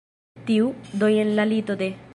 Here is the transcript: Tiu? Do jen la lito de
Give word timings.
Tiu? 0.47 0.71
Do 1.03 1.11
jen 1.19 1.33
la 1.41 1.47
lito 1.53 1.79
de 1.85 1.97